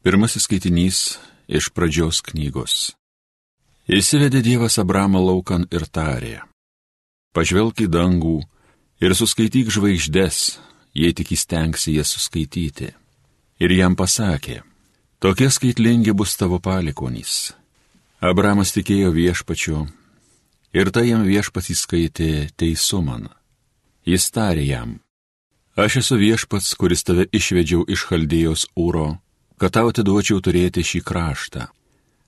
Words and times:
Pirmasis 0.00 0.46
skaitinys 0.48 1.18
iš 1.44 1.66
pradžios 1.76 2.22
knygos. 2.24 2.94
Įsivedė 3.84 4.40
Dievas 4.40 4.78
Abramą 4.80 5.20
laukan 5.20 5.66
ir 5.68 5.84
tarė. 5.92 6.38
Pažvelk 7.36 7.84
į 7.84 7.90
dangų 7.92 8.38
ir 9.04 9.12
suskaityk 9.12 9.68
žvaigždės, 9.68 10.56
jei 10.96 11.12
tik 11.12 11.34
įstengsi 11.36 11.98
jas 11.98 12.14
suskaityti. 12.16 12.94
Ir 13.60 13.76
jam 13.76 13.92
pasakė, 13.92 14.62
tokie 15.20 15.52
skaitlingi 15.52 16.16
bus 16.16 16.32
tavo 16.40 16.64
palikonys. 16.64 17.52
Abramas 18.24 18.72
tikėjo 18.72 19.12
viešpačiu 19.12 19.84
ir 20.72 20.96
tai 20.96 21.10
jam 21.12 21.28
viešpats 21.28 21.74
įskaitė 21.76 22.32
teisumą. 22.56 23.26
Jis 24.08 24.32
tarė 24.32 24.64
jam, 24.64 25.00
aš 25.76 26.00
esu 26.00 26.16
viešpats, 26.16 26.72
kuris 26.80 27.04
tave 27.04 27.28
išvedžiau 27.28 27.84
iš 27.84 28.08
Chaldėjos 28.08 28.70
ūro 28.80 29.18
kad 29.60 29.74
tau 29.76 29.90
atiduočiau 29.92 30.40
turėti 30.40 30.80
šį 30.80 31.02
kraštą. 31.04 31.66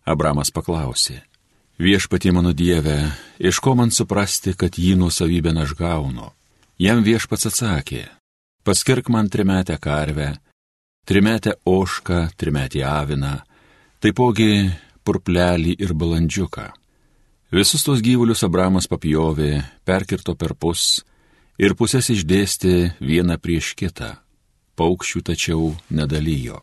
Abramas 0.04 0.50
paklausė, 0.52 1.22
viešpatie 1.80 2.32
mano 2.34 2.52
Dieve, 2.52 2.98
iš 3.40 3.60
ko 3.64 3.72
man 3.78 3.90
suprasti, 3.94 4.52
kad 4.52 4.76
jį 4.76 4.98
nuosavybę 5.00 5.54
aš 5.62 5.72
gaunu? 5.78 6.32
Jam 6.76 7.00
viešpats 7.06 7.46
atsakė, 7.48 8.04
paskirk 8.66 9.08
man 9.08 9.30
trimetę 9.30 9.78
karvę, 9.78 10.34
trimetę 11.06 11.54
ošką, 11.64 12.34
trimetį 12.36 12.82
aviną, 12.84 13.38
taipogi 14.02 14.68
purplelį 15.06 15.76
ir 15.78 15.94
balandžiuką. 15.94 16.66
Visus 17.52 17.84
tos 17.84 18.02
gyvulius 18.02 18.42
Abramas 18.44 18.88
papjovė, 18.88 19.62
perkirto 19.84 20.34
per 20.34 20.56
pus 20.56 21.04
ir 21.60 21.76
pusės 21.78 22.10
išdėstė 22.10 22.98
vieną 23.00 23.38
prieš 23.38 23.72
kitą. 23.78 24.16
Paukščių 24.76 25.20
tačiau 25.30 25.72
nedalyjo. 25.92 26.62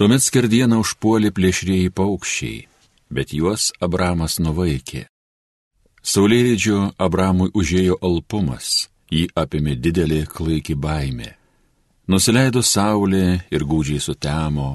Tuomet 0.00 0.22
skerdieną 0.24 0.78
užpuolė 0.80 1.28
plėšrėjai 1.36 1.90
paukščiai, 1.92 2.60
bet 3.12 3.34
juos 3.36 3.66
Abramas 3.84 4.38
nuvaikė. 4.40 5.02
Saulėlydžio 6.00 6.94
Abramui 6.96 7.50
užėjo 7.52 7.98
alpumas, 8.08 8.88
jį 9.12 9.26
apėmė 9.36 9.74
didelė 9.76 10.22
klaiki 10.24 10.72
baimė. 10.72 11.34
Nusileido 12.08 12.62
saulė 12.64 13.42
ir 13.52 13.66
gūdžiai 13.68 14.00
sutemo, 14.00 14.70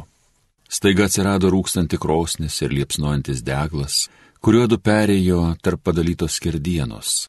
staiga 0.70 1.10
atsirado 1.10 1.50
rūkstanti 1.50 1.98
krosnis 1.98 2.62
ir 2.62 2.78
liepsnojantis 2.78 3.42
deglas, 3.42 4.04
kuriuo 4.46 4.70
du 4.70 4.78
perėjo 4.78 5.56
tarp 5.66 5.88
padalytos 5.90 6.38
skerdienos. 6.38 7.26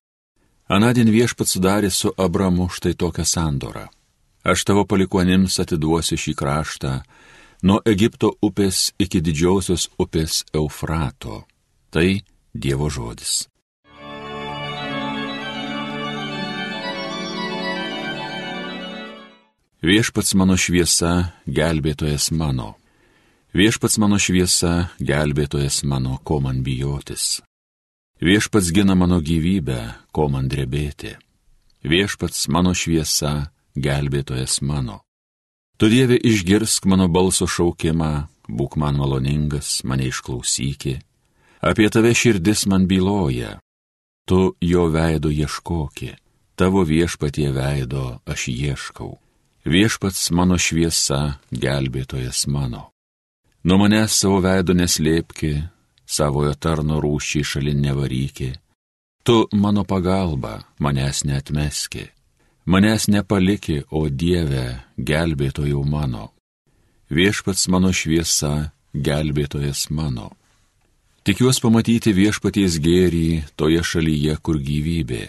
Anadien 0.69 1.09
viešpat 1.09 1.49
sudarė 1.49 1.89
su 1.89 2.13
Abramu 2.13 2.69
štai 2.69 2.93
tokią 2.93 3.25
sandorą. 3.25 3.89
Aš 4.45 4.69
tavo 4.69 4.85
palikuonims 4.85 5.57
atiduosiu 5.65 6.21
šį 6.21 6.37
kraštą, 6.37 6.99
nuo 7.63 7.81
Egipto 7.85 8.35
upės 8.43 8.93
iki 8.99 9.21
didžiosios 9.21 9.89
upės 9.99 10.45
Eufrato. 10.55 11.45
Tai 11.91 12.09
Dievo 12.57 12.89
žodis. 12.91 13.47
Viešpats 19.87 20.33
mano 20.35 20.57
šviesa, 20.59 21.37
gelbėtojas 21.47 22.33
mano. 22.35 22.75
Viešpats 23.55 24.01
mano 24.03 24.19
šviesa, 24.19 24.91
gelbėtojas 24.99 25.85
mano, 25.85 26.19
ko 26.25 26.41
man 26.43 26.65
bijotis. 26.67 27.39
Viešpats 28.19 28.73
gina 28.75 28.97
mano 28.99 29.21
gyvybę, 29.21 30.09
ko 30.11 30.27
man 30.33 30.49
drebėti. 30.49 31.15
Viešpats 31.87 32.49
mano 32.49 32.75
šviesa, 32.75 33.53
gelbėtojas 33.77 34.59
mano. 34.65 35.06
Tu 35.77 35.89
Dieve 35.89 36.17
išgirsk 36.17 36.87
mano 36.89 37.05
balso 37.13 37.45
šaukimą, 37.45 38.13
būk 38.49 38.79
man 38.81 38.97
maloningas, 38.97 39.83
mane 39.85 40.09
išklausyki. 40.09 40.95
Apie 41.61 41.89
tave 41.93 42.15
širdis 42.17 42.65
man 42.71 42.87
byloja, 42.89 43.59
tu 44.25 44.57
jo 44.61 44.87
veido 44.89 45.29
ieškoki, 45.29 46.15
tavo 46.57 46.81
viešpatie 46.81 47.51
veido 47.53 48.21
aš 48.25 48.49
ieškau. 48.55 49.19
Viešpats 49.69 50.31
mano 50.31 50.57
šviesa, 50.57 51.41
gelbėtojas 51.53 52.47
mano. 52.49 52.89
Nuo 53.67 53.81
manęs 53.83 54.17
savo 54.17 54.41
veido 54.41 54.73
neslėpki, 54.73 55.53
savojo 56.07 56.55
tarno 56.55 57.03
rūščiai 57.05 57.45
šalin 57.45 57.83
nevaryki. 57.85 58.53
Tu 59.27 59.37
mano 59.53 59.85
pagalba, 59.85 60.63
manęs 60.81 61.27
netmeski 61.27 62.16
manęs 62.67 63.07
nepaliki, 63.09 63.83
o 63.91 64.09
Dieve, 64.11 64.83
gelbėtojau 64.99 65.85
mano. 65.87 66.33
Viešpats 67.11 67.69
mano 67.71 67.93
šviesa, 67.95 68.73
gelbėtojas 68.93 69.87
mano. 69.91 70.33
Tikiuosi 71.27 71.63
pamatyti 71.63 72.13
viešpaties 72.15 72.79
gėrį 72.83 73.29
toje 73.59 73.83
šalyje, 73.83 74.37
kur 74.43 74.59
gyvybė. 74.63 75.25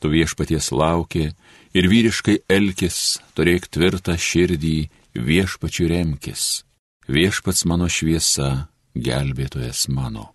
Tu 0.00 0.12
viešpaties 0.12 0.70
lauki 0.72 1.30
ir 1.76 1.88
vyriškai 1.88 2.38
elkis, 2.48 3.20
turėk 3.36 3.68
tvirtą 3.72 4.16
širdį, 4.20 4.78
viešpačių 5.16 5.88
remkis. 5.92 6.64
Viešpats 7.08 7.64
mano 7.68 7.88
šviesa, 7.88 8.68
gelbėtojas 8.96 9.88
mano. 9.88 10.30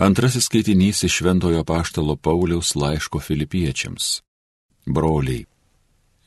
Antrasis 0.00 0.44
skaitinys 0.44 1.02
iš 1.02 1.12
Šventojo 1.12 1.64
Paštalo 1.64 2.16
Pauliaus 2.16 2.74
laiško 2.74 3.18
filipiečiams. 3.18 4.20
Broliai, 4.86 5.42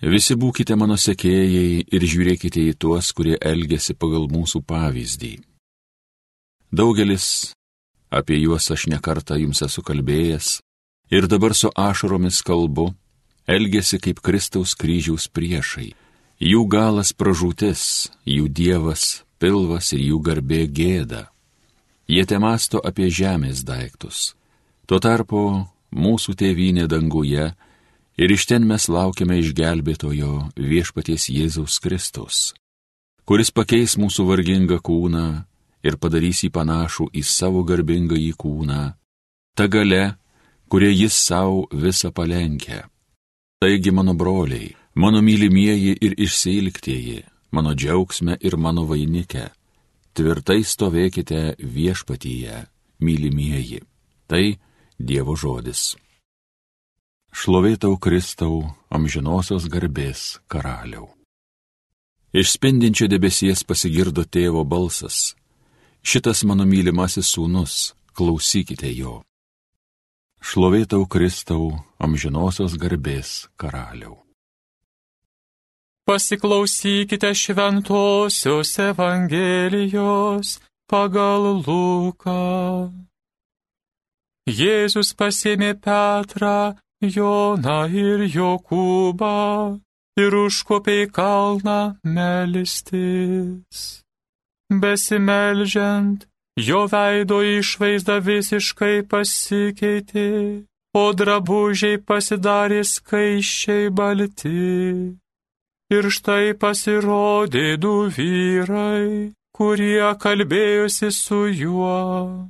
visi 0.02 0.36
būkite 0.36 0.76
mano 0.76 0.98
sekėjai 1.00 1.86
ir 1.88 2.06
žiūrėkite 2.14 2.66
į 2.68 2.74
tuos, 2.76 3.14
kurie 3.16 3.38
elgesi 3.40 3.96
pagal 3.96 4.28
mūsų 4.28 4.60
pavyzdį. 4.68 5.32
Daugelis, 6.68 7.56
apie 8.12 8.44
juos 8.44 8.68
aš 8.76 8.90
nekartą 8.92 9.40
jums 9.40 9.64
esu 9.64 9.88
kalbėjęs 9.88 10.60
ir 11.16 11.32
dabar 11.32 11.56
su 11.56 11.72
ašaromis 11.72 12.44
kalbu, 12.44 12.92
elgesi 13.48 14.04
kaip 14.04 14.20
Kristaus 14.20 14.76
kryžiaus 14.76 15.32
priešai. 15.32 15.94
Jų 16.44 16.68
galas 16.68 17.16
pražūtis, 17.16 18.12
jų 18.28 18.52
dievas 18.52 19.22
pilvas 19.40 19.96
ir 19.96 20.10
jų 20.12 20.26
garbė 20.28 20.66
gėda 20.68 21.30
Jie 22.12 22.26
te 22.28 22.36
masto 22.44 22.82
apie 22.84 23.08
žemės 23.08 23.62
daiktus. 23.64 24.34
Tuo 24.84 24.98
tarpu 25.00 25.64
mūsų 25.96 26.34
tėvynė 26.42 26.84
danguje 26.92 27.46
ir 28.20 28.34
iš 28.36 28.48
ten 28.50 28.66
mes 28.68 28.90
laukiame 28.92 29.38
išgelbėtojo 29.40 30.32
viešpaties 30.60 31.30
Jėzaus 31.32 31.78
Kristus, 31.80 32.40
kuris 33.24 33.54
pakeis 33.56 33.96
mūsų 33.96 34.26
vargingą 34.28 34.82
kūną 34.84 35.28
ir 35.88 35.96
padarys 36.04 36.44
jį 36.44 36.50
panašų 36.58 37.08
į 37.16 37.24
savo 37.24 37.64
garbingą 37.64 38.20
į 38.20 38.34
kūną, 38.44 38.82
ta 39.56 39.70
gale, 39.72 40.18
kurie 40.68 40.92
jis 40.92 41.16
savo 41.16 41.64
visą 41.72 42.12
palenkia. 42.12 42.90
Taigi, 43.64 43.96
mano 43.96 44.18
broliai, 44.20 44.74
mano 45.00 45.24
mylimieji 45.24 45.96
ir 45.96 46.20
išsilgtieji, 46.20 47.24
mano 47.56 47.72
džiaugsme 47.72 48.36
ir 48.44 48.60
mano 48.60 48.84
vainike 48.92 49.48
tvirtai 50.14 50.62
stovėkite 50.68 51.56
viešpatyje, 51.60 52.66
mylimieji. 53.00 53.82
Tai 54.28 54.44
Dievo 55.02 55.34
žodis. 55.36 55.96
Šlovėtau 57.34 57.96
Kristau, 57.98 58.76
amžinosios 58.92 59.66
garbės 59.72 60.38
karaliau. 60.52 61.10
Iš 62.32 62.54
spindinčio 62.56 63.08
debesies 63.12 63.64
pasigirdo 63.68 64.24
tėvo 64.28 64.62
balsas. 64.68 65.34
Šitas 66.04 66.44
mano 66.48 66.68
mylimasis 66.70 67.32
sūnus, 67.34 67.96
klausykite 68.14 68.92
jo. 68.94 69.22
Šlovėtau 70.42 71.08
Kristau, 71.10 71.72
amžinosios 71.98 72.78
garbės 72.78 73.48
karaliau. 73.58 74.22
Pasiklausykite 76.12 77.34
šventosios 77.34 78.80
Evangelijos 78.80 80.60
pagal 80.92 81.64
Luką. 81.64 82.92
Jėzus 84.44 85.14
pasėmė 85.16 85.70
Petrą, 85.80 86.76
Joną 87.00 87.78
ir 87.96 88.26
Jokūbą 88.34 89.80
ir 90.20 90.38
užkopė 90.42 90.98
į 91.06 91.08
kalną 91.16 91.80
melistis. 92.04 94.04
Besimelžiant, 94.68 96.28
jo 96.60 96.84
veido 96.92 97.40
išvaizda 97.40 98.20
visiškai 98.28 99.08
pasikeitė, 99.08 100.28
o 100.92 101.08
drabužiai 101.16 102.04
pasidarė 102.04 102.84
skaičiai 102.84 103.88
balti. 103.96 105.21
Ir 105.92 106.08
štai 106.16 106.54
pasirodė 106.56 107.76
du 107.84 108.08
vyrai, 108.16 109.36
kurie 109.58 110.08
kalbėjosi 110.24 111.10
su 111.12 111.40
juo. 111.52 112.48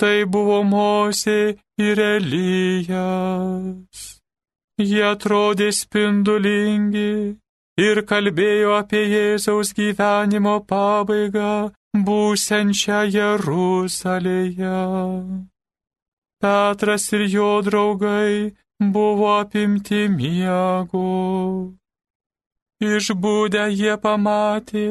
Tai 0.00 0.16
buvo 0.24 0.62
Mosė 0.64 1.60
ir 1.78 2.00
Elijas. 2.00 4.00
Jie 4.80 5.04
atrodė 5.06 5.68
spindulingi 5.76 7.36
ir 7.84 8.02
kalbėjo 8.08 8.72
apie 8.80 9.04
Jėzaus 9.12 9.76
gyvenimo 9.76 10.56
pabaigą 10.72 11.54
būsenčią 12.08 13.04
Jeruzalėje. 13.18 14.82
Petras 16.42 17.12
ir 17.12 17.28
jo 17.36 17.54
draugai 17.68 18.34
buvo 18.80 19.32
apimti 19.38 20.08
miego. 20.08 21.08
Išbūdę 22.84 23.64
jie 23.72 23.94
pamatė 24.02 24.86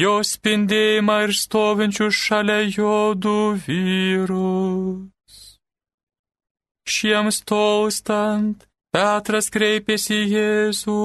jo 0.00 0.14
spindėjimą 0.30 1.16
ir 1.26 1.32
stovinčių 1.40 2.08
šalia 2.20 2.60
jo 2.68 3.14
du 3.26 3.36
vyrus. 3.66 5.36
Šiems 6.88 7.42
tolstant, 7.48 8.64
Petras 8.94 9.50
kreipėsi 9.52 10.14
į 10.22 10.28
Jėzų. 10.34 11.02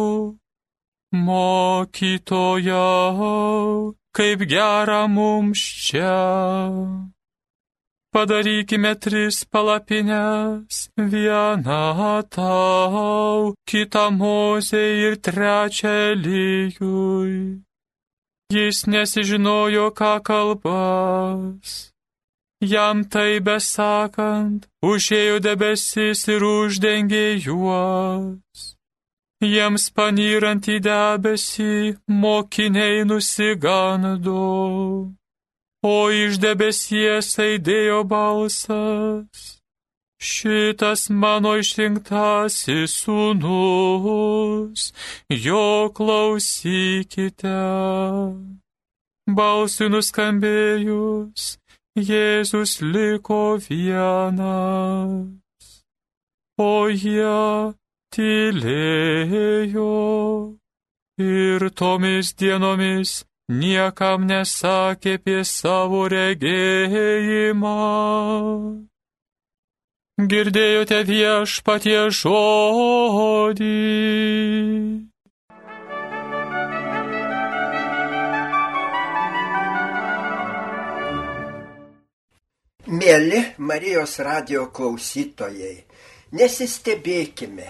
Mokytojau, 1.14 2.74
kaip 4.18 4.40
gera 4.50 5.02
mums 5.08 5.62
čia. 5.88 6.16
Padarykime 8.14 8.94
tris 8.96 9.44
palapines, 9.52 10.90
vieną 10.98 12.24
tau, 12.30 13.54
kitą 13.66 14.12
mozei 14.12 15.02
ir 15.08 15.16
trečią 15.26 16.14
lyjui. 16.24 17.64
Jis 18.54 18.78
nesižinojo, 18.92 19.88
ką 19.98 20.14
kalbas. 20.28 21.94
Jam 22.62 23.02
tai 23.12 23.42
besakant, 23.48 24.70
užėjo 24.92 25.42
debesis 25.48 26.22
ir 26.34 26.46
uždengė 26.46 27.26
juos. 27.46 28.78
Jiems 29.42 29.90
panyrant 29.98 30.70
į 30.70 30.78
debesį, 30.86 31.74
mokiniai 32.22 33.04
nusigando, 33.10 34.38
o 35.84 36.10
iš 36.16 36.40
debesies 36.40 37.34
aidėjo 37.40 38.04
balsas. 38.08 39.50
Šitas 40.24 41.10
mano 41.12 41.58
išrinktasis 41.60 42.94
sūnus, 43.04 44.86
jo 45.28 45.92
klausykite. 45.98 47.58
Balsui 49.28 49.90
nuskambėjus, 49.92 51.50
Jėzus 52.00 52.80
liko 52.82 53.60
vienas, 53.68 55.28
o 56.58 56.88
jie 56.90 57.76
tylėjo 58.16 59.92
ir 61.22 61.70
tomis 61.78 62.34
dienomis 62.34 63.24
niekam 63.50 64.28
nesakė 64.28 65.18
apie 65.20 65.44
savo 65.44 66.08
regėjimą. 66.08 67.78
Girdėjote 70.14 71.00
viešpatie 71.10 72.10
žodį. 72.14 73.72
Mėly 82.94 83.40
Marijos 83.58 84.20
radio 84.22 84.68
klausytojai, 84.70 85.80
nesistebėkime, 86.38 87.68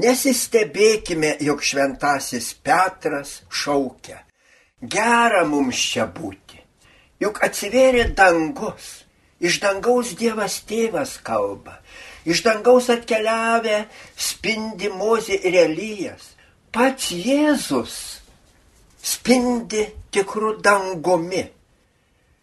nesistebėkime, 0.00 1.36
jog 1.44 1.60
šventasis 1.60 2.54
Petras 2.64 3.42
šaukia. 3.50 4.22
Gera 4.82 5.44
mums 5.46 5.78
čia 5.78 6.08
būti, 6.10 6.58
juk 7.22 7.38
atsivėrė 7.46 8.08
dangus, 8.18 9.04
iš 9.38 9.60
dangaus 9.62 10.10
Dievas 10.18 10.58
tėvas 10.66 11.20
kalba, 11.22 11.76
iš 12.26 12.42
dangaus 12.42 12.90
atkeliavę 12.90 13.84
spindi 14.18 14.90
mozė 14.90 15.38
ir 15.38 15.60
Elijas, 15.68 16.32
pats 16.74 17.12
Jėzus 17.14 17.94
spindi 19.02 19.86
tikrų 20.10 20.56
dangumi. 20.66 21.44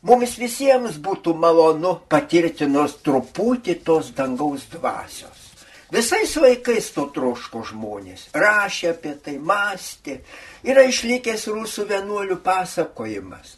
Mums 0.08 0.38
visiems 0.40 0.96
būtų 1.04 1.36
malonu 1.36 1.98
patirti 2.08 2.70
nors 2.72 2.96
truputį 3.04 3.82
tos 3.84 4.14
dangaus 4.16 4.64
dvasios. 4.72 5.49
Visais 5.90 6.36
laikais 6.38 6.92
to 6.94 7.08
troško 7.14 7.64
žmonės, 7.72 8.28
rašė 8.38 8.92
apie 8.94 9.16
tai, 9.26 9.38
mąstė, 9.42 10.20
yra 10.66 10.84
išlikęs 10.90 11.48
rusų 11.50 11.88
vienuolių 11.90 12.38
pasakojimas. 12.46 13.56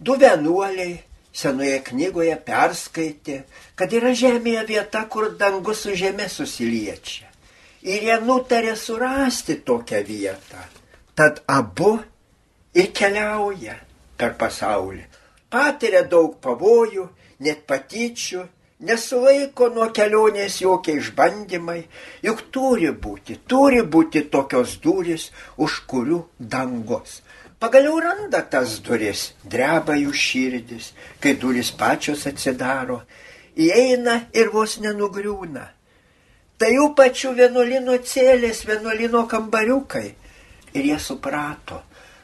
Du 0.00 0.16
vienuoliai 0.20 0.98
senoje 1.32 1.78
knygoje 1.88 2.36
perskaitė, 2.44 3.42
kad 3.76 3.92
yra 3.96 4.12
žemėje 4.12 4.66
vieta, 4.68 5.06
kur 5.08 5.30
dangus 5.40 5.86
su 5.86 5.96
žemė 5.96 6.28
susiliečia. 6.28 7.30
Ir 7.80 8.04
jie 8.10 8.18
nutarė 8.24 8.74
surasti 8.76 9.56
tokią 9.64 10.02
vietą. 10.04 10.66
Tad 11.16 11.40
abu 11.48 11.94
ir 12.76 12.92
keliauja 12.96 13.78
per 14.20 14.36
pasaulį 14.40 15.06
patiria 15.50 16.02
daug 16.06 16.38
pavojų, 16.42 17.08
net 17.44 17.66
patyčių, 17.68 18.44
nesulaiko 18.80 19.68
nuo 19.74 19.88
kelionės 19.96 20.60
jokie 20.62 20.96
išbandymai, 21.00 21.80
juk 22.24 22.46
turi 22.54 22.90
būti, 22.92 23.40
turi 23.46 23.82
būti 23.82 24.24
tokios 24.32 24.78
durys, 24.84 25.30
už 25.56 25.82
kurių 25.90 26.20
dangos. 26.38 27.20
Pagaliau 27.60 27.98
randa 28.00 28.40
tas 28.48 28.78
duris, 28.80 29.34
dreba 29.44 29.98
jų 29.98 30.14
širdis, 30.16 30.94
kai 31.20 31.34
duris 31.36 31.68
pačios 31.76 32.24
atsidaro, 32.30 33.02
įeina 33.52 34.30
ir 34.32 34.48
vos 34.54 34.78
nenugriūna. 34.80 35.66
Tai 36.60 36.70
jų 36.72 36.86
pačių 36.96 37.34
vienuolino 37.36 37.98
cėlės, 38.04 38.64
vienuolino 38.68 39.26
kambariukai. 39.28 40.08
Ir 40.76 40.86
jie 40.86 40.98
suprato, 41.02 41.82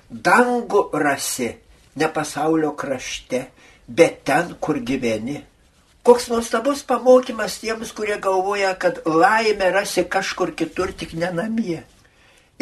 dangų 0.08 0.86
rasi 1.02 1.50
ne 1.96 2.08
pasaulio 2.12 2.72
krašte, 2.78 3.46
bet 3.88 4.22
ten, 4.28 4.54
kur 4.60 4.80
gyveni. 4.80 5.40
Koks 6.06 6.28
nuostabus 6.30 6.84
pamokymas 6.86 7.56
tiems, 7.58 7.90
kurie 7.90 8.14
galvoja, 8.22 8.76
kad 8.78 9.00
laimę 9.04 9.72
rasi 9.74 10.04
kažkur 10.06 10.52
kitur, 10.54 10.92
tik 10.94 11.16
ne 11.18 11.32
namie. 11.34 11.80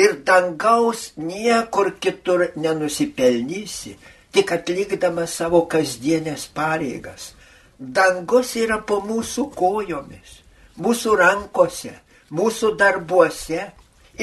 Ir 0.00 0.16
dangaus 0.24 1.12
niekur 1.16 1.90
kitur 2.00 2.46
nenusipelnysi, 2.56 3.98
tik 4.32 4.52
atlikdamas 4.56 5.36
savo 5.36 5.60
kasdienės 5.68 6.48
pareigas. 6.56 7.34
Dangus 7.76 8.54
yra 8.56 8.80
po 8.80 9.02
mūsų 9.04 9.50
kojomis, 9.52 10.40
mūsų 10.80 11.16
rankose, 11.20 11.92
mūsų 12.32 12.74
darbuose. 12.80 13.70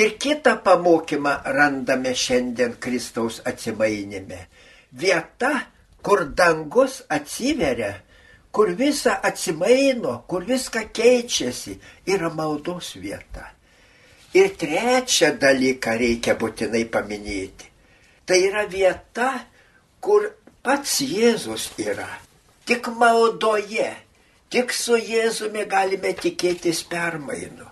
Ir 0.02 0.16
kitą 0.18 0.58
pamokymą 0.66 1.42
randame 1.46 2.16
šiandien 2.16 2.78
Kristaus 2.80 3.42
atsimainime 3.46 4.48
vieta, 4.92 5.68
kur 6.02 6.26
dangus 6.36 7.04
atsiveria, 7.10 8.00
kur 8.52 8.74
visa 8.76 9.20
atsimaino, 9.24 10.24
kur 10.28 10.46
viską 10.46 10.88
keičiasi, 10.94 11.78
yra 12.08 12.30
maldos 12.34 12.96
vieta. 12.96 13.48
Ir 14.34 14.54
trečią 14.56 15.34
dalyką 15.40 15.96
reikia 16.00 16.36
būtinai 16.40 16.86
paminėti. 16.92 17.68
Tai 18.26 18.38
yra 18.40 18.64
vieta, 18.68 19.32
kur 20.00 20.30
pats 20.64 21.02
Jėzus 21.04 21.72
yra. 21.80 22.08
Tik 22.68 22.88
maldoje, 22.96 23.90
tik 24.52 24.72
su 24.76 24.96
Jėzumi 24.96 25.66
galime 25.68 26.14
tikėtis 26.16 26.84
permainų. 26.88 27.68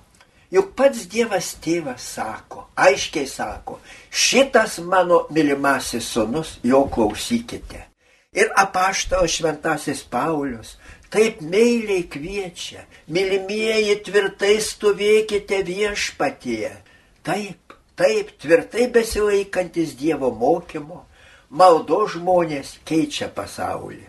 Juk 0.50 0.74
pats 0.76 1.06
Dievas 1.12 1.54
tėvas 1.62 2.08
sako, 2.16 2.66
aiškiai 2.76 3.28
sako, 3.30 3.78
šitas 4.10 4.80
mano 4.82 5.28
mylimasis 5.30 6.08
sunus, 6.10 6.58
jo 6.64 6.88
klausykite. 6.90 7.89
Ir 8.34 8.52
apaštalo 8.62 9.28
šventasis 9.28 10.04
Paulius 10.06 10.76
taip 11.10 11.40
meiliai 11.42 12.04
kviečia, 12.06 12.84
mylimieji 13.10 13.96
tvirtai 14.06 14.60
stovėkite 14.62 15.64
viešpatie. 15.66 16.70
Taip, 17.26 17.74
taip, 17.98 18.36
tvirtai 18.38 18.86
besilaikantis 18.94 19.96
Dievo 19.98 20.30
mokymo, 20.30 21.02
maldo 21.50 22.04
žmonės 22.14 22.78
keičia 22.86 23.32
pasaulį. 23.34 24.06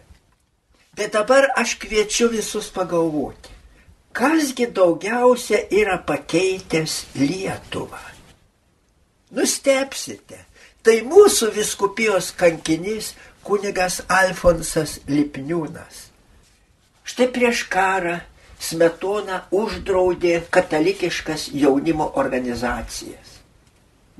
Bet 0.93 1.17
dabar 1.17 1.49
aš 1.57 1.79
kviečiu 1.81 2.29
visus 2.29 2.69
pagalvoti 2.75 3.61
kasgi 4.13 4.67
daugiausia 4.75 5.59
yra 5.71 5.99
pakeitęs 5.99 7.05
Lietuvą. 7.15 8.03
Nustepsite, 9.31 10.41
tai 10.83 11.01
mūsų 11.07 11.53
viskupijos 11.55 12.33
kankinys 12.35 13.13
kunigas 13.43 14.03
Alfonsas 14.09 14.99
Lipniūnas. 15.09 16.09
Štai 17.05 17.29
prieš 17.33 17.65
karą 17.73 18.21
Smetona 18.61 19.47
uždraudė 19.57 20.43
katalikiškas 20.53 21.49
jaunimo 21.57 22.11
organizacijas. 22.21 23.39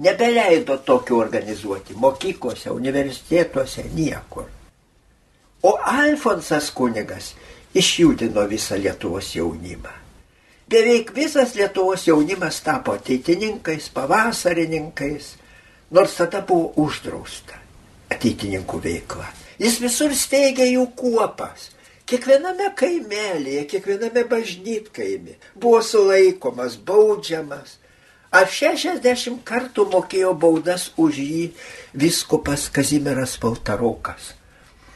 Nebeleido 0.01 0.79
tokių 0.81 1.19
organizuoti 1.21 1.95
mokyklose, 1.95 2.73
universitetuose, 2.73 3.85
niekur. 3.93 4.49
O 5.63 5.75
Alfonsas 5.77 6.71
kunigas 6.73 7.35
išjudino 7.77 8.47
visą 8.49 8.81
Lietuvos 8.81 9.35
jaunimą. 9.37 9.93
Beveik 10.71 11.13
visas 11.13 11.53
Lietuvos 11.55 12.09
jaunimas 12.09 12.63
tapo 12.65 12.97
ateitininkais, 12.97 13.93
pavasarininkais, 13.93 15.35
nors 15.91 16.17
tada 16.17 16.41
buvo 16.41 16.73
uždrausta 16.81 17.60
ateitininkų 18.11 18.81
veikla. 18.85 19.29
Jis 19.61 19.79
visur 19.83 20.15
steigė 20.17 20.67
jų 20.71 20.87
kuopas. 20.97 21.71
Kiekviename 22.11 22.73
kaimelėje, 22.75 23.67
kiekviename 23.71 24.25
bažnytkaimi 24.27 25.37
buvo 25.55 25.79
sulaikomas, 25.85 26.75
baudžiamas. 26.75 27.77
Ar 28.35 28.47
60 28.51 29.43
kartų 29.47 29.85
mokėjo 29.93 30.33
baudas 30.39 30.89
už 30.99 31.19
jį 31.23 31.45
viskupas 31.99 32.69
Kazimieras 32.75 33.37
Paltarokas. 33.43 34.35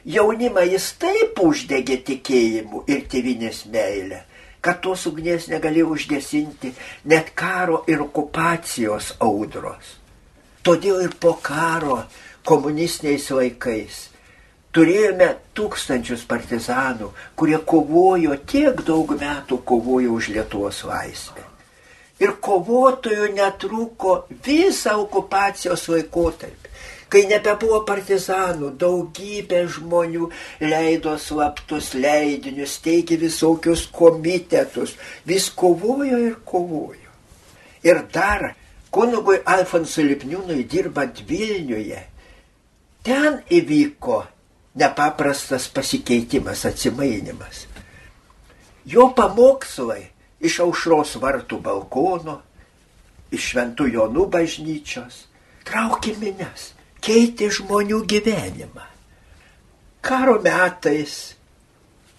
Jaunimą 0.04 0.66
jis 0.68 0.90
taip 1.00 1.38
uždegė 1.42 1.96
tikėjimu 2.06 2.84
ir 2.90 3.06
tėvinės 3.10 3.64
meilę, 3.72 4.20
kad 4.60 4.82
tos 4.84 5.06
ugnies 5.10 5.48
negalėjo 5.50 5.94
užgesinti 5.94 6.74
net 7.10 7.30
karo 7.34 7.82
ir 7.90 8.02
okupacijos 8.04 9.14
audros. 9.22 9.96
Todėl 10.64 11.02
ir 11.06 11.16
po 11.20 11.34
karo 11.42 12.02
komunistiniais 12.44 13.30
laikais 13.34 14.02
turėjome 14.74 15.28
tūkstančius 15.54 16.24
partizanų, 16.26 17.12
kurie 17.38 17.58
kovojo 17.62 18.36
tiek 18.50 18.80
daug 18.86 19.14
metų 19.20 19.60
kovojo 19.66 20.16
už 20.18 20.32
Lietuvos 20.34 20.82
laisvę. 20.88 21.44
Ir 22.22 22.36
kovotojų 22.42 23.30
netrūko 23.34 24.14
visą 24.46 24.96
okupacijos 25.02 25.88
laikotarpį. 25.90 26.70
Kai 27.10 27.24
nebebuvo 27.30 27.80
partizanų, 27.86 28.72
daugybė 28.80 29.60
žmonių 29.70 30.30
leido 30.62 31.12
slaptus 31.22 31.92
leidinius, 31.94 32.80
teikė 32.82 33.18
visokius 33.20 33.84
komitetus, 33.94 34.96
vis 35.26 35.46
kovojo 35.54 36.18
ir 36.30 36.40
kovojo. 36.46 37.12
Ir 37.86 38.00
dar 38.14 38.54
kunugui 38.90 39.36
Alfonsui 39.46 40.08
Lipniūnui 40.08 40.64
dirbant 40.70 41.20
Vilniuje, 41.28 42.00
ten 43.04 43.42
įvyko 43.52 44.22
nepaprastas 44.80 45.68
pasikeitimas, 45.68 46.64
atsimainimas. 46.66 47.66
Jo 48.84 49.10
pamokslai 49.16 50.02
iš 50.44 50.60
aušros 50.64 51.14
vartų 51.22 51.60
balkono, 51.64 52.40
iš 53.32 53.52
šventų 53.52 53.90
jonų 53.94 54.26
bažnyčios 54.32 55.24
traukė 55.64 56.16
mines 56.20 56.72
keitė 57.04 57.50
žmonių 57.52 58.02
gyvenimą. 58.08 58.84
Karo 60.04 60.38
metais, 60.44 61.34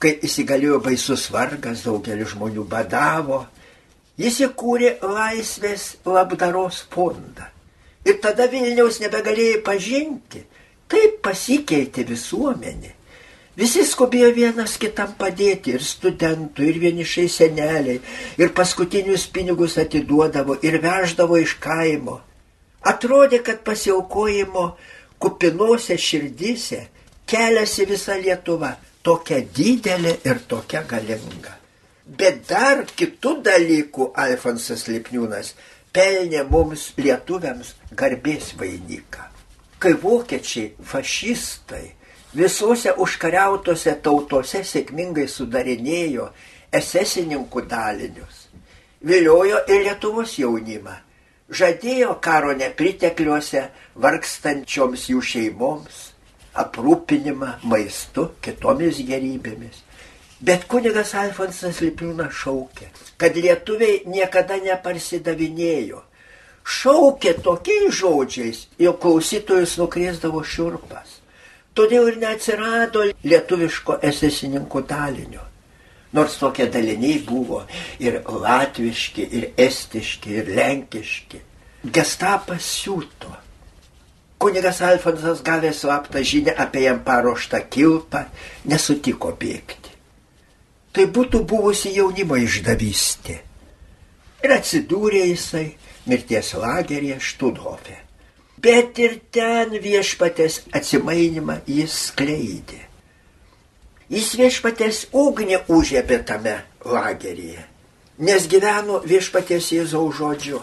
kai 0.01 0.15
įsigalėjo 0.25 0.80
baisus 0.86 1.27
vargas, 1.34 1.84
daugelis 1.86 2.34
žmonių 2.34 2.65
badavo, 2.70 3.44
jis 4.22 4.42
įkūrė 4.48 4.96
laisvės 5.01 5.96
labdaros 6.06 6.84
fondą. 6.94 7.50
Ir 8.06 8.20
tada 8.22 8.46
Vilniaus 8.50 9.00
nebegalėjai 9.01 9.62
pažinti. 9.65 10.44
Taip 10.92 11.22
pasikeitė 11.25 12.06
visuomenė. 12.10 12.92
Visi 13.56 13.86
skubėjo 13.88 14.34
vienas 14.36 14.75
kitam 14.77 15.13
padėti, 15.15 15.77
ir 15.77 15.84
studentų, 15.84 16.65
ir 16.70 16.80
vienišai 16.84 17.27
seneliai, 17.32 18.01
ir 18.38 18.51
paskutinius 18.58 19.30
pinigus 19.32 19.77
atiduodavo, 19.80 20.58
ir 20.62 20.82
veždavo 20.84 21.39
iš 21.39 21.56
kaimo. 21.63 22.20
Atrodė, 22.86 23.39
kad 23.48 23.63
pasiaukojimo 23.65 24.65
kupinose 25.24 25.96
širdise 25.98 26.82
keliasi 27.25 27.88
visa 27.89 28.18
Lietuva, 28.20 28.75
tokia 29.01 29.39
didelė 29.39 30.18
ir 30.27 30.42
tokia 30.51 30.84
galinga. 30.89 31.56
Bet 32.06 32.44
dar 32.50 32.84
kitų 32.86 33.39
dalykų 33.48 34.12
Alfonsas 34.22 34.86
Lipniūnas 34.92 35.56
pelnė 35.96 36.44
mums 36.51 36.92
lietuviams 37.00 37.72
garbės 37.98 38.51
vainiką. 38.60 39.35
Kai 39.79 39.94
vokiečiai, 40.01 40.74
fašistai 40.82 41.86
visose 42.36 42.94
užkariautose 43.05 43.96
tautose 44.03 44.63
sėkmingai 44.63 45.27
sudarinėjo 45.32 46.29
esesininkų 46.75 47.65
dalinius, 47.72 48.48
viliojo 49.03 49.62
ir 49.72 49.86
Lietuvos 49.88 50.38
jaunimą 50.39 50.96
žadėjo 51.50 52.15
karo 52.25 52.55
nepritekliuose 52.58 53.67
vargstančioms 54.01 55.10
jų 55.12 55.22
šeimoms 55.22 56.03
aprūpinimą 56.55 57.51
maistu, 57.67 58.29
kitomis 58.41 59.01
gerybėmis. 59.08 59.84
Bet 60.46 60.65
kunigas 60.72 61.13
Alfonsas 61.15 61.82
Lipiūnas 61.84 62.34
šaukė, 62.36 62.89
kad 63.20 63.36
lietuviai 63.36 64.03
niekada 64.08 64.58
neparsidavinėjo. 64.63 66.01
Šaukė 66.65 67.36
tokiais 67.45 67.93
žodžiais, 67.93 68.65
jo 68.81 68.95
klausytojus 68.98 69.77
nukrėsdavo 69.77 70.41
šiurpas. 70.41 71.19
Todėl 71.77 72.13
ir 72.13 72.22
neatsirado 72.22 73.03
lietuviško 73.24 74.00
esesininkų 74.10 74.81
dalinio 74.89 75.43
nors 76.15 76.38
tokie 76.39 76.67
daliniai 76.72 77.19
buvo 77.27 77.63
ir 78.00 78.22
latviški, 78.25 79.25
ir 79.38 79.48
estiški, 79.60 80.38
ir 80.39 80.51
lenkiški. 80.57 81.41
Gestapas 81.95 82.67
siūto. 82.79 83.34
Kunigas 84.41 84.81
Alfonsas 84.84 85.41
gavęs 85.45 85.81
slaptą 85.84 86.22
žinią 86.24 86.55
apie 86.63 86.86
jam 86.86 87.01
paruoštą 87.07 87.62
kilpą, 87.72 88.25
nesutiko 88.72 89.34
bėgti. 89.39 89.93
Tai 90.95 91.05
būtų 91.17 91.43
buvusi 91.48 91.91
jaunimo 91.98 92.38
išdavystė. 92.39 93.38
Ir 94.45 94.53
atsidūrė 94.55 95.25
jisai 95.31 95.67
mirties 96.05 96.53
lageryje 96.53 97.19
Študhofe. 97.19 97.97
Bet 98.62 98.97
ir 99.00 99.19
ten 99.33 99.75
viešpatės 99.81 100.63
atsimainimą 100.74 101.59
jis 101.69 101.95
skleidė. 102.09 102.81
Jis 104.09 104.35
viešpatės 104.38 105.07
ugnį 105.13 105.63
užėpė 105.71 106.19
tame 106.29 106.59
lageryje, 106.85 107.63
nes 108.21 108.45
gyveno 108.50 109.01
viešpatės 109.05 109.71
Jėzaus 109.74 110.17
žodžiu. 110.19 110.62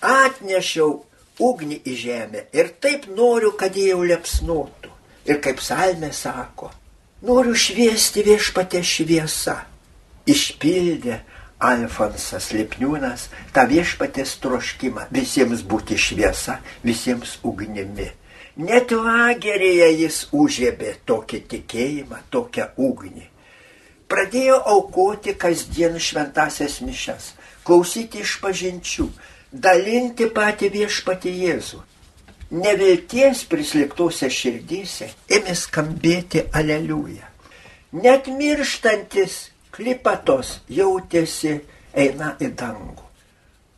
Atnešiau 0.00 0.96
ugnį 1.40 1.80
į 1.86 1.96
žemę 1.96 2.44
ir 2.56 2.70
taip 2.82 3.06
noriu, 3.14 3.52
kad 3.56 3.76
jie 3.76 3.90
jau 3.92 4.02
liepsnotų. 4.04 4.90
Ir 5.30 5.40
kaip 5.44 5.60
salmė 5.62 6.10
sako, 6.16 6.70
noriu 7.22 7.54
šviesti 7.54 8.24
viešpatė 8.26 8.82
šviesa. 8.84 9.60
Išpildė 10.26 11.20
Alfonsas 11.60 12.50
Lipniūnas 12.56 13.26
tą 13.54 13.66
viešpatės 13.68 14.38
troškimą 14.40 15.10
visiems 15.12 15.60
būti 15.62 15.98
šviesa, 16.00 16.56
visiems 16.84 17.36
ugnimi. 17.44 18.08
Net 18.60 18.92
lageryje 18.92 19.90
jis 20.02 20.22
užėbė 20.32 20.94
tokį 21.08 21.42
tikėjimą, 21.52 22.22
tokią 22.32 22.70
ugnį. 22.76 23.26
Pradėjo 24.10 24.56
aukoti 24.72 25.36
kasdien 25.38 26.00
šventasias 26.02 26.80
mišes, 26.82 27.34
klausyti 27.62 28.24
iš 28.24 28.38
pažinčių, 28.42 29.06
dalinti 29.52 30.26
patį 30.34 30.72
viešpatį 30.74 31.36
Jėzų. 31.44 31.84
Nevilties 32.50 33.44
prisliktose 33.46 34.26
širdyse 34.34 35.12
ėmė 35.30 35.54
skambėti 35.54 36.48
aleliuja. 36.50 37.28
Net 37.92 38.26
mirštantis 38.26 39.50
klipatos 39.74 40.58
jautėsi 40.68 41.60
eina 41.94 42.34
į 42.40 42.50
dangų. 42.58 43.06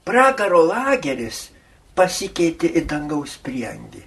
Pragaro 0.05 0.63
lageris 0.67 1.49
pasikeitė 1.95 2.73
į 2.81 2.87
dangaus 2.91 3.37
priengį. 3.45 4.03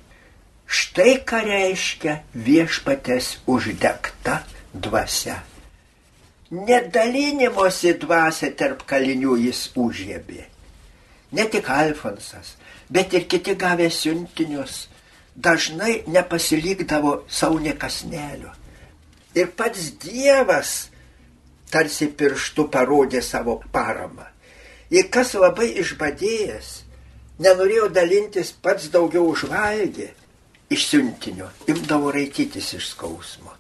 Štai 0.66 1.20
ką 1.30 1.44
reiškia 1.46 2.16
viešpatės 2.34 3.36
uždegta 3.48 4.42
dvasia. 4.74 5.38
Nedalinimosi 6.52 7.94
dvasia 8.02 8.52
tarp 8.58 8.84
kalinių 8.90 9.38
jis 9.46 9.70
užėbė. 9.78 10.44
Ne 11.36 11.46
tik 11.52 11.70
Alfonsas, 11.70 12.56
bet 12.90 13.14
ir 13.14 13.26
kiti 13.30 13.56
gavę 13.60 13.90
siuntinius 13.92 14.86
dažnai 15.36 16.04
nepasilikdavo 16.08 17.26
savo 17.28 17.60
nekasnelio. 17.60 18.52
Ir 19.36 19.52
pats 19.58 19.92
Dievas 20.00 20.90
tarsi 21.72 22.08
pirštų 22.18 22.68
parodė 22.72 23.22
savo 23.26 23.60
paramą. 23.72 24.28
Ir 24.94 25.10
kas 25.14 25.34
labai 25.34 25.72
išbadėjęs, 25.82 26.70
nenorėjo 27.42 27.90
dalintis 27.94 28.52
pats 28.54 28.92
daugiau 28.94 29.32
užvalgė, 29.32 30.12
iš 30.70 30.88
siuntinio, 30.92 31.50
imdavo 31.70 32.12
raitytis 32.14 32.74
iš 32.78 32.92
skausmo. 32.94 33.54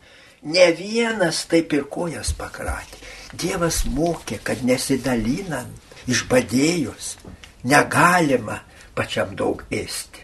Ne 0.45 0.69
vienas 0.77 1.45
taip 1.49 1.73
ir 1.73 1.87
kojas 1.89 2.31
pakratė. 2.37 3.01
Dievas 3.33 3.81
mokė, 3.89 4.37
kad 4.45 4.61
nesidalinant, 4.63 5.73
išbadėjus, 6.07 7.15
negalima 7.65 8.59
pačiam 8.95 9.33
daug 9.35 9.65
ėsti. 9.73 10.21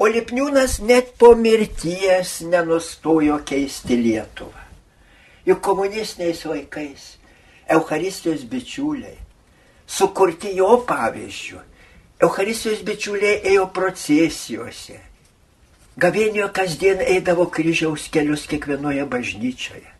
O 0.00 0.08
Lipniūnas 0.08 0.80
net 0.82 1.12
po 1.20 1.34
mirties 1.38 2.40
nenustojo 2.48 3.38
keisti 3.46 4.00
Lietuvą. 4.00 4.64
Juk 5.46 5.60
komunistiniais 5.60 6.44
vaikais, 6.46 7.16
Euharistijos 7.68 8.44
bičiuliai, 8.46 9.16
sukurti 9.86 10.54
jo 10.56 10.76
pavyzdžių, 10.86 11.62
Euharistijos 12.22 12.82
bičiuliai 12.86 13.40
ėjo 13.50 13.66
procesijose. 13.74 15.00
Gavėnijo 15.98 16.46
kasdien 16.54 17.02
eidavo 17.04 17.48
kryžiaus 17.52 18.06
kelius 18.12 18.46
kiekvienoje 18.48 19.04
bažnyčioje. 19.10 19.90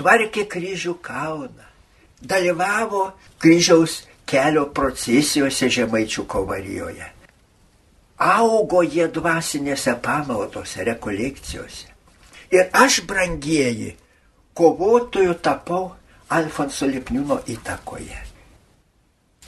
Tvarkė 0.00 0.46
kryžių 0.48 0.96
kalną. 1.04 1.68
Dalyvavo 2.20 3.04
kryžiaus 3.38 4.00
kelio 4.26 4.64
procesijose 4.74 5.68
Žemaičių 5.68 6.24
kovarijoje. 6.24 7.06
Augo 8.20 8.82
jie 8.82 9.06
dvasinėse 9.08 9.94
pamaldose, 10.04 10.84
rekolekcijose. 10.84 11.88
Ir 12.52 12.66
aš, 12.72 13.02
brangieji, 13.08 13.94
kovotojų 14.60 15.38
tapau 15.40 15.94
Alfonso 16.30 16.86
Lipniūno 16.86 17.40
įtakoje. 17.48 18.18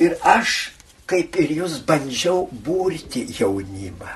Ir 0.01 0.17
aš, 0.25 0.73
kaip 1.07 1.37
ir 1.39 1.53
jūs, 1.61 1.83
bandžiau 1.87 2.47
būrti 2.51 3.27
jaunimą. 3.37 4.15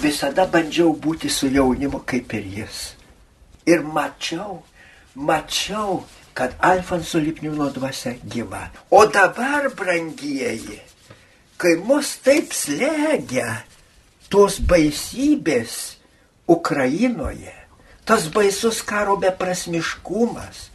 Visada 0.00 0.46
bandžiau 0.48 0.94
būti 0.94 1.28
su 1.28 1.50
jaunimu 1.52 2.04
kaip 2.08 2.32
ir 2.38 2.46
jis. 2.56 2.82
Ir 3.66 3.82
mačiau, 3.82 4.62
mačiau, 5.14 6.04
kad 6.34 6.54
Alfonso 6.64 7.20
Lipniūno 7.20 7.68
dvasia 7.74 8.14
gyva. 8.22 8.68
O 8.90 9.04
dabar, 9.04 9.68
brangieji, 9.76 10.78
kai 11.60 11.74
mus 11.82 12.14
taip 12.24 12.54
slegia 12.56 13.64
tos 14.32 14.60
baisybės 14.64 15.98
Ukrainoje, 16.48 17.52
tas 18.04 18.28
baisus 18.34 18.82
karo 18.86 19.16
beprasmiškumas, 19.22 20.68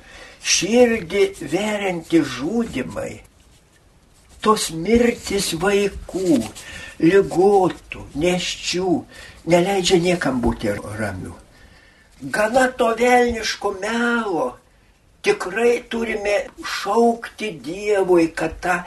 širdį 0.48 1.24
verianti 1.41 2.22
žudimai, 2.24 3.22
tos 4.41 4.69
mirtis 4.72 5.51
vaikų, 5.60 6.38
lygotų, 7.03 8.05
neščių, 8.15 8.93
neleidžia 9.51 10.00
niekam 10.03 10.39
būti 10.41 10.72
ramiu. 11.00 11.36
Gana 12.22 12.67
to 12.74 12.93
velniško 12.98 13.75
melo 13.81 14.55
tikrai 15.27 15.84
turime 15.89 16.38
šaukti 16.63 17.51
Dievui, 17.63 18.29
kad 18.36 18.55
tą 18.63 18.77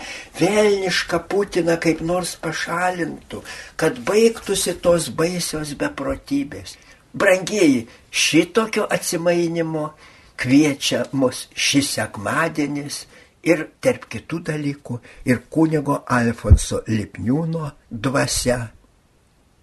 velnišką 0.40 1.20
Putiną 1.28 1.76
kaip 1.82 2.00
nors 2.00 2.36
pašalintų, 2.40 3.42
kad 3.76 4.00
baigtųsi 4.08 4.74
tos 4.82 5.10
baisios 5.12 5.74
beprotybės. 5.80 6.78
Brangieji, 7.12 7.86
šitokio 8.10 8.86
atsimainimo 8.90 9.90
kviečia 10.36 11.04
mus 11.12 11.48
šis 11.54 11.90
sekmadienis 11.96 13.04
ir 13.42 13.66
tarp 13.80 14.06
kitų 14.12 14.40
dalykų 14.50 14.98
ir 15.28 15.42
kunigo 15.50 16.00
Alfonso 16.06 16.82
Lipniūno 16.88 17.70
dvasia. 17.90 18.60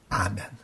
Amen. 0.10 0.64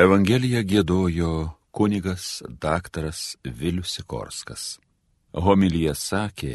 Evangeliją 0.00 0.60
gėdojo 0.64 1.30
kunigas 1.74 2.42
daktaras 2.62 3.36
Vilius 3.44 3.96
Sikorskas. 3.98 4.78
Homilyje 5.34 5.94
sakė 5.98 6.54